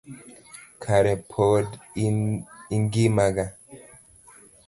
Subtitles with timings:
[0.83, 1.67] Kare pod
[2.77, 3.49] ingima gaa?